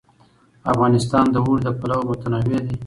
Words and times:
افغانستان 0.71 1.25
د 1.31 1.35
اوړي 1.43 1.61
له 1.67 1.71
پلوه 1.79 2.05
متنوع 2.09 2.59
دی. 2.67 2.77